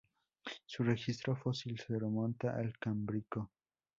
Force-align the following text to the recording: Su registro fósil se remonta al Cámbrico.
Su 0.65 0.81
registro 0.83 1.35
fósil 1.35 1.77
se 1.77 1.99
remonta 1.99 2.55
al 2.57 2.75
Cámbrico. 2.79 3.51